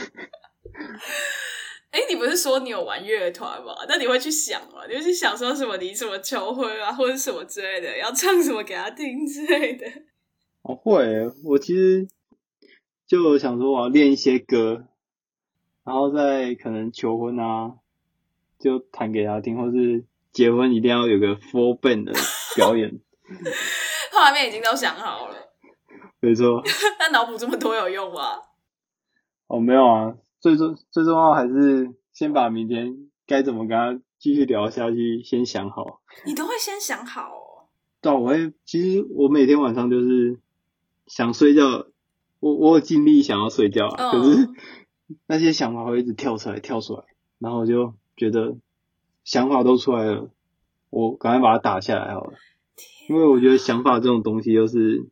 [1.91, 3.73] 哎，你不是说你有玩乐团吗？
[3.88, 4.86] 那你会去想吗？
[4.88, 5.75] 你会去想说什么？
[5.78, 9.86] 你什么求婚啊，或者什么之类的，要唱什么给他听之类的？
[10.62, 11.04] 我会，
[11.45, 12.08] 我其实
[13.08, 14.86] 就想说我要练一些歌，
[15.84, 17.73] 然后再可能求婚啊，
[18.60, 22.13] 就弹给他听，或是结婚一定要有个 full band 的
[22.56, 22.99] 表演。
[24.12, 25.36] 画面已经都想好了。
[26.19, 26.62] 没错。
[26.99, 28.41] 那脑补这么多有用吗？
[29.47, 30.13] 哦，没有啊。
[30.39, 36.02] 最重最重要还是先把明天该怎么跟他继续聊下去先想好。
[36.25, 37.67] 你都会先想好哦。
[38.02, 38.54] 对，我会。
[38.65, 40.39] 其实我每天晚上就是
[41.08, 41.88] 想睡觉，
[42.39, 44.49] 我我有尽力想要睡觉啊，可是
[45.28, 47.04] 那些想法会一直跳出来跳出来，
[47.39, 48.58] 然后我就觉得
[49.23, 50.30] 想法都出来了，
[50.89, 52.34] 我赶快把它打下来好了。
[53.10, 55.08] 因为我觉得想法这种东西，就是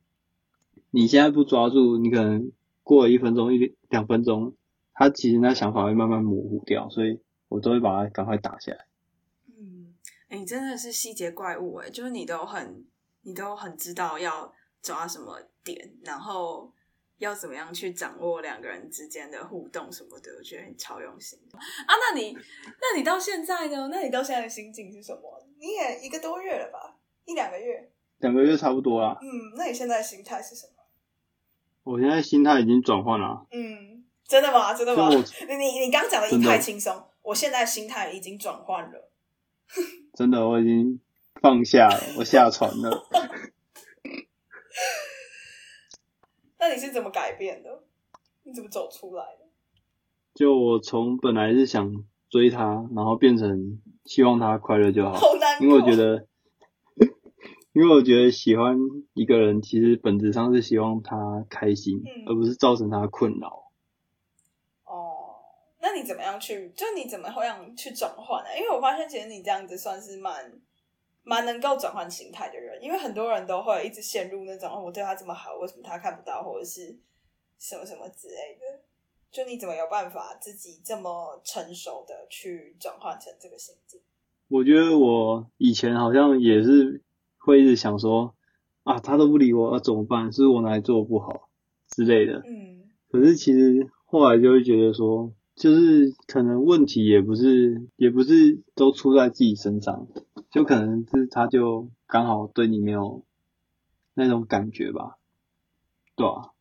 [0.92, 2.52] 你现在不抓住，你可能
[2.84, 4.54] 过了一分钟、一两分钟，
[4.98, 8.86] 他其实那想法会慢慢模糊掉，所以我都会把它赶快打下来。
[9.48, 9.94] 嗯，
[10.30, 12.84] 哎，你真的是细节怪物哎，就是你都很，
[13.22, 16.74] 你都很知道要抓什么点，然后
[17.20, 21.60] 要怎么样去掌握两个人之间的互动什么的，我觉得你超用心啊。
[21.88, 23.90] 那你，那你到现在呢？
[23.92, 25.22] 那你到现在的心境是什么？
[25.60, 26.98] 你也一个多月了吧？
[27.26, 29.18] 一两个月，两个月差不多啦。
[29.22, 30.74] 嗯，那你现在心态是什么？
[31.84, 33.46] 我现在心态已经转换了。
[33.52, 34.74] 嗯，真的吗？
[34.74, 35.10] 真的吗？
[35.10, 39.10] 你你你刚讲的一太轻松，我现在心态已经转换了。
[40.14, 41.00] 真的，我已经
[41.42, 43.08] 放下了，我下船了。
[46.60, 47.84] 那你是怎么改变的？
[48.44, 49.46] 你怎么走出来的？
[50.34, 55.14] 就我从本来是想追他，然后变成希望他快乐就好。
[55.14, 56.28] 好难因为我觉得。
[57.74, 58.76] 因为我觉得喜欢
[59.14, 63.67] 一个人，其实本质上是希望他开心，而不是造成他困扰。
[65.98, 66.70] 你怎么样去？
[66.76, 68.50] 就你怎么会让去转换呢？
[68.58, 70.52] 因为我发现，其实你这样子算是蛮
[71.24, 72.82] 蛮能够转换心态的人。
[72.82, 76.98] 因为很多人都会一直陷入那种“我对他这么好，为什么他看不到”或者是
[77.60, 78.84] 什么什么之类的。
[79.32, 84.00] 就你怎么有办法自己这么成熟的去转换成这个心境？
[84.48, 87.04] 我觉得我以前好像也是。
[87.40, 88.36] 会一直想说
[88.84, 90.34] 啊，他都不理我，要怎么办？
[90.34, 91.48] 是我哪里做的不好
[91.88, 92.42] 之类的。
[92.46, 92.90] 嗯。
[93.10, 100.08] 可是其实后来就会觉得说，就是可能问题也不是，也不是都出在自己身上，
[100.50, 103.24] 就可能是他就刚好对你没有
[104.14, 105.18] 那种感觉吧，
[106.16, 106.54] 对啊，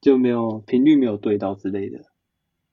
[0.00, 2.04] 就没有频率没有对到之类的。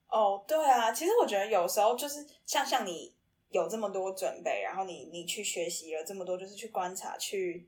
[0.09, 3.13] 哦，对啊，其实我觉得有时候就是像像你。
[3.49, 7.65] 有这么多准备，然后你你去学习了这么多，就是去观察、去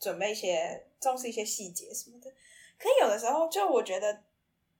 [0.00, 2.28] 准备一些重视一些细节什么的。
[2.76, 4.24] 可有的时候，就我觉得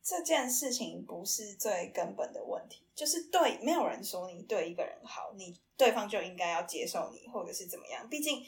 [0.03, 8.09] 这件事情不是最根本的问题，就是对没有人说你对一个人好，你对方就应该要接受你，或者是怎么样。
[8.09, 8.45] 毕竟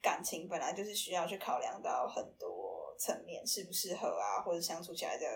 [0.00, 5.26] 感情本来就是需要去考量到很多层面，适不适合啊，或者相处起来的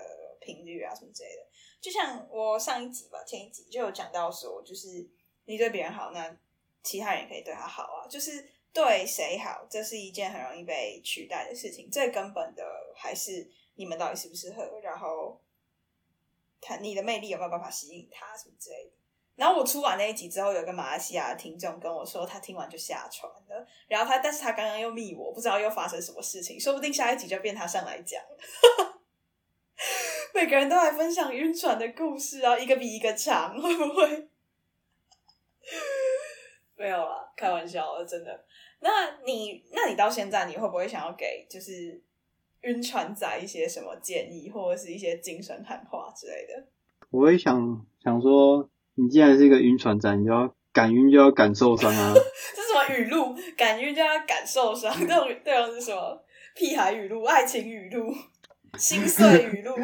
[0.40, 1.46] 频率啊什么之类的。
[1.80, 5.08] 就像我上一集吧，前一集就有讲到说，就是。
[5.50, 6.36] 你对别人好，那
[6.82, 8.06] 其他人也可以对他好啊。
[8.06, 11.90] 就是对谁好，这是一件很容易被取代的事情。
[11.90, 12.62] 最根本的
[12.94, 15.40] 还是你们到底适不适合，然后
[16.60, 18.90] 他你的魅力有没有办法吸引他什么之类的。
[19.36, 23.66] 然后我出完那一集之后，有个马来西亚的听众跟我说，他听完就下船了。
[23.86, 28.20] 然后他，但是他刚刚又密我，不知道又发生什么事情，说不定下一集就变他上来讲。
[30.34, 34.28] 每个人都来分享晕船的故事啊，一个比一个长，会不会？
[36.74, 38.44] 没有啦，开玩笑，真的。
[38.80, 42.02] 那你，那你到现在，你会不会想要给就是
[42.62, 46.66] 晕船仔一些什么建议，或者是一些精神喊话之类的？
[47.10, 52.12] 我会想想说，你既然是一个晕船仔，你就要敢晕就要敢受伤啊！
[52.14, 53.34] 这是什么语录？
[53.56, 56.22] 敢晕就要敢受伤， 这种这种是什么
[56.54, 58.12] 屁孩语录、爱情语录、
[58.78, 59.74] 心碎语录？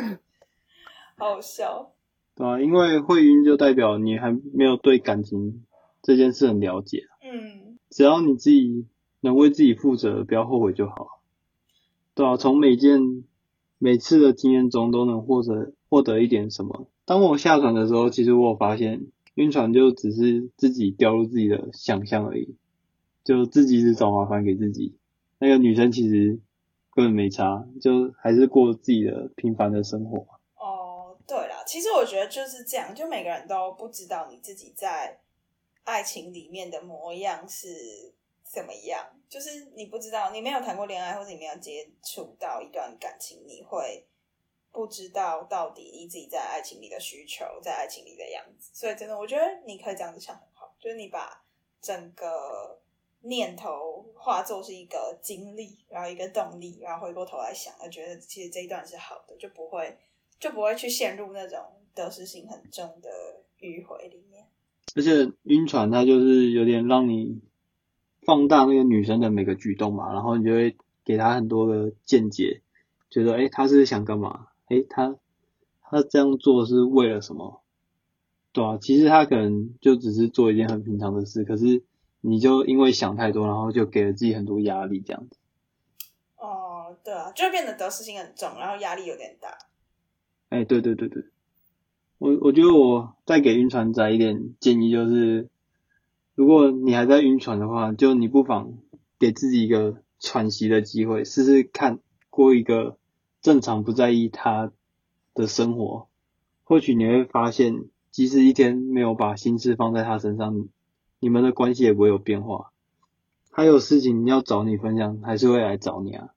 [1.17, 1.93] 好笑。
[2.35, 5.65] 对啊，因为会晕就代表你还没有对感情。
[6.07, 8.87] 这件事很了解，嗯，只要你自己
[9.21, 11.23] 能为自己负责，不要后悔就好。
[12.15, 13.25] 对啊，从每件
[13.79, 16.87] 每次的经验中都能获得获得一点什么。
[17.05, 22.57] 当我下船的时候，其实我有发现，晕船就只是自己掉入自己的想象而已，
[23.25, 24.97] 就自己是找麻烦给自己。
[25.39, 26.41] 那个女生其实
[26.93, 30.27] 根本没差，就还是过自己的平凡的生活。
[30.57, 35.21] 哦，对了，其实我觉得就是这样，就每个人都不知道你自己在。
[35.87, 37.69] 爱情里面的模样是
[38.43, 39.05] 怎么样？
[39.35, 44.07] 就是你不知道，你没有谈过恋爱，或者你没有接触到一段感情，你会
[44.71, 48.71] 不知道到底你自己在爱情里的需求，在爱情里的样子。
[48.73, 51.45] 所以，真的，我觉得你可以这样子想很好，就是你把
[51.81, 52.81] 整个
[53.23, 59.99] 念头化作是一个经历，然后一个动力，然后回过头来想，我觉得其实这一段是好的，就不会
[60.39, 61.59] 就不会去陷入那种
[61.93, 63.11] 得失心很重的
[63.59, 64.47] 迂回里面。
[64.95, 67.43] 而且晕船，它就是有点让你
[68.25, 72.63] 放大那个女生的每个举动嘛，然后你就会给她很多的见解，
[73.11, 74.49] 觉得哎，她是想干嘛？
[74.67, 75.17] 哎，她
[75.83, 77.61] 她这样做是为了什么？
[78.53, 81.83] 对啊，其实她可能就只是做一件很平常的事，可是
[82.21, 85.37] 你就因为想太多，然后就给了自己很多压力，这样子。
[86.37, 89.59] 哦，对啊，就变得得失心很重，然后压力有点大。
[90.51, 91.25] 哎，对对对对。
[92.19, 95.49] 我我觉得我再给晕船仔一点建议，就是
[96.35, 98.75] 如果你还在晕船的话，就你不妨
[99.19, 102.99] 给自己一个喘息的机会，试试看过一个
[103.41, 104.73] 正常不在意他
[105.33, 106.09] 的生活，
[106.65, 110.69] 或许你会发现，即使一天没有把心思放在他身上，
[111.21, 112.73] 你们的关系也不会有变化。
[113.51, 116.31] 还有事情要找你分享，还是会来找你啊。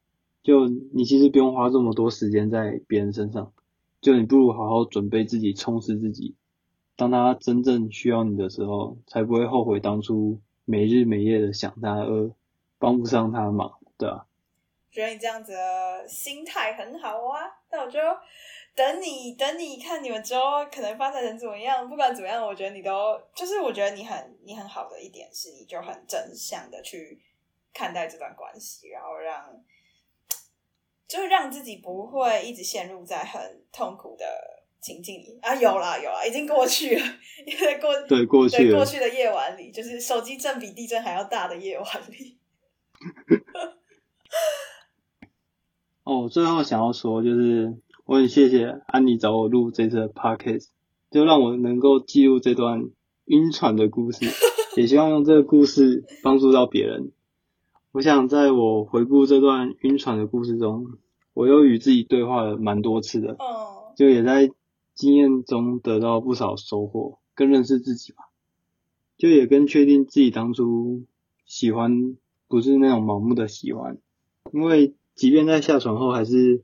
[0.44, 3.52] 就你其实不用花这么多时间在别人身上，
[4.00, 6.36] 就你不如好好准备自己，充实自己。
[6.98, 12.32] 当他真正需要你的时候，才不会后悔当初没日没夜的想他而
[12.80, 14.26] 帮不上他忙，对吧？
[14.92, 18.00] 觉得你这样子的心态很好啊，那我就
[18.76, 21.88] 等你等你看你们之后可能发展成怎么样。
[21.88, 27.22] 不管怎么样，我觉得你都就是我觉得你很你很好的一点是，你就很正向的去
[27.74, 29.64] 看待这段关系，然后让
[31.08, 34.26] 就是让自己不会一直陷入在很痛苦的。
[34.88, 37.02] 情境里啊，有啦有啦，已经过去了，
[37.46, 42.38] 因为过对过去过去的夜晚里，就是手机震比地震还要大的夜晚里。
[46.06, 47.76] 哦，最后想要说，就是
[48.06, 50.68] 我很谢谢安妮找我录这次 podcast，
[51.12, 52.90] 就让我能够记录这段
[53.26, 54.26] 晕船的故事，
[54.78, 57.12] 也希望用这个故事帮助到别人。
[57.92, 60.86] 我想在我回顾这段晕船的故事中，
[61.34, 64.50] 我又与自己对话了蛮多次的，哦，就也在。
[64.98, 68.30] 经验中得到不少收获，更认识自己吧，
[69.16, 71.06] 就也更确定自己当初
[71.46, 72.18] 喜欢
[72.48, 74.00] 不是那种盲目的喜欢，
[74.52, 76.64] 因为即便在下船后，还是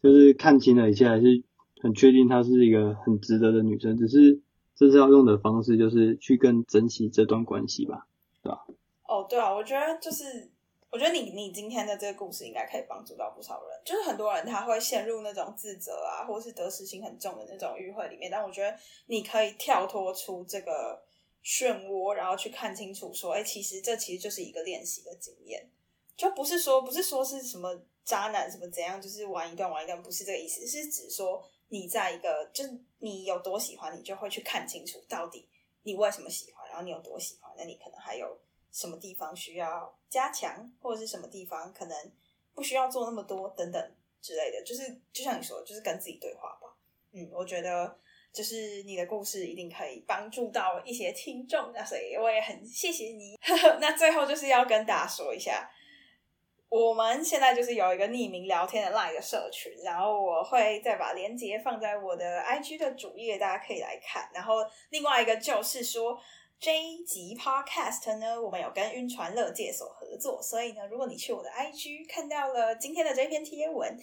[0.00, 1.42] 就是看清了一切，还是
[1.80, 4.40] 很确定她是一个很值得的女生，只是
[4.76, 8.06] 这是要用的方式，就是去更珍惜这段关系吧，
[8.42, 8.64] 对吧？
[9.08, 10.50] 哦，对啊，我觉得就是。
[10.90, 18.30] 我觉得你你今天的这个故事应该可以帮助到不少人，就是很多人他会陷入那种自责啊，或是得失心很重的那种迂回里面。
[18.30, 18.74] 但我觉得
[19.06, 21.04] 你可以跳脱出这个
[21.44, 25.68] 漩涡，然后去看清楚，说，哎，其实这其实就是一个练习的经验，
[26.16, 32.64] 就不是说不是说是什么渣男什么怎样，就是玩一段玩一段，不是这个意思，是指说你在一个就
[33.00, 35.46] 你有多喜欢，你就会去看清楚到底
[35.82, 38.38] 你为什么喜欢，然后你有多喜欢，那你可能还有。
[38.70, 42.12] 什么地方需要加强，或者是什么地方可能
[42.54, 46.74] 不需要做那么多等等之类的，就是就像你说，就是跟自己对话吧。
[47.12, 47.98] 嗯，我觉得
[48.32, 53.38] 就是你的故事一定可以帮助到一些听众，那所以我也很谢谢你。
[53.80, 55.70] 那最后就是要跟大家说一下，
[56.68, 64.30] 我们现在就是有一个匿名聊天的 LINE 的社群，然后我会再把链接放在我的 IG 的主页，大家可以来看。
[64.34, 64.56] 然后
[64.90, 66.20] 另外一个就是说。
[66.60, 73.96] 这一集 Podcast 呢，我们有跟晕船乐界所合作，所以呢，如果你去我的 IG 看到了今天的这篇贴文，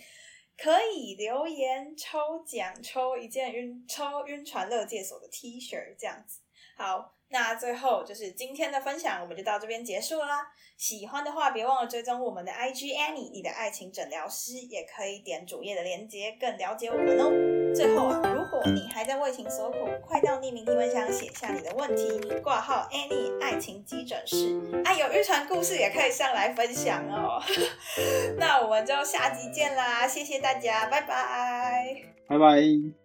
[0.58, 6.40] 可以留言抽奖，抽一件晕抽晕船乐界所的 T 恤，这样子。
[6.78, 10.48] 好，那最后就是今天的分享，我们就到这边结束啦。
[10.78, 17.55] 喜欢的话，别忘了追踪我们的 IG Annie，你的爱情诊疗师，也可以点主页的链接，更了解我们哦。
[17.76, 27.42] 最后啊，如果你还在为情所苦，快到匿名提问箱写下你的问题，挂号 Any 爱情急诊室，啊，有日常故事也可以上来分享哦。
[28.40, 33.05] 那我们就下集见啦，谢谢大家，拜拜，拜拜。